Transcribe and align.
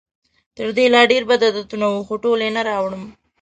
تر 0.55 0.67
دې 0.77 0.85
لا 0.93 1.01
ډېر 1.11 1.23
بد 1.29 1.41
عادتونه 1.47 1.85
وو، 1.91 2.05
خو 2.07 2.13
ټول 2.23 2.39
یې 2.45 2.49
نه 2.57 2.61
راوړم. 2.69 3.03